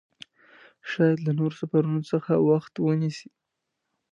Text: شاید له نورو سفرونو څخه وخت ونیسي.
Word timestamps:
شاید 0.89 1.17
له 1.25 1.31
نورو 1.39 1.57
سفرونو 1.61 2.01
څخه 2.11 2.31
وخت 2.49 2.73
ونیسي. 2.79 3.29